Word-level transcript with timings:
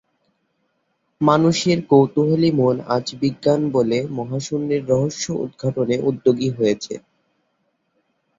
মানুষের 1.21 1.79
কৌতুহলী 1.89 2.49
মন 2.51 2.75
আজ 2.95 3.07
বিজ্ঞানের 3.21 3.71
বলে 3.71 3.97
মহাশুন্যের 4.17 4.83
রহস্য 4.87 5.25
উদঘাটনে 5.43 5.95
উদ্যোগী 6.09 6.49
হয়েছে। 6.57 6.93